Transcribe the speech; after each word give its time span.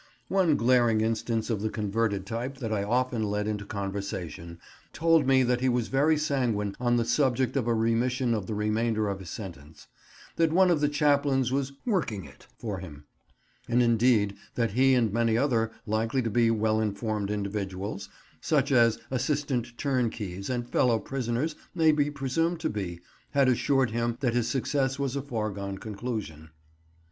One 0.29 0.55
glaring 0.55 1.01
instance 1.01 1.51
of 1.51 1.61
the 1.61 1.69
converted 1.69 2.25
type 2.25 2.57
that 2.57 2.73
I 2.73 2.81
often 2.83 3.21
led 3.21 3.47
into 3.47 3.65
conversation 3.67 4.57
told 4.93 5.27
me 5.27 5.43
that 5.43 5.61
he 5.61 5.69
was 5.69 5.89
very 5.89 6.17
sanguine 6.17 6.75
on 6.79 6.95
the 6.97 7.05
subject 7.05 7.55
of 7.55 7.67
a 7.67 7.73
remission 7.75 8.33
of 8.33 8.47
the 8.47 8.55
remainder 8.55 9.07
of 9.07 9.19
his 9.19 9.29
sentence; 9.29 9.85
that 10.37 10.51
one 10.51 10.71
of 10.71 10.81
the 10.81 10.89
chaplains 10.89 11.51
was 11.51 11.73
"working 11.85 12.25
it" 12.25 12.47
for 12.57 12.79
him; 12.79 13.05
and, 13.69 13.83
indeed, 13.83 14.35
that 14.55 14.71
he 14.71 14.95
and 14.95 15.13
many 15.13 15.37
other 15.37 15.69
likely 15.85 16.23
to 16.23 16.31
be 16.31 16.49
well 16.49 16.81
informed 16.81 17.29
individuals, 17.29 18.09
such 18.41 18.71
as 18.71 18.97
assistant 19.11 19.77
turnkeys 19.77 20.49
and 20.49 20.67
fellow 20.71 20.97
prisoners 20.97 21.53
may 21.75 21.91
be 21.91 22.09
presumed 22.09 22.59
to 22.61 22.71
be, 22.71 23.01
had 23.33 23.47
assured 23.47 23.91
him 23.91 24.17
that 24.21 24.33
his 24.33 24.47
success 24.49 24.97
was 24.97 25.15
a 25.15 25.21
foregone 25.21 25.77
conclusion. 25.77 26.49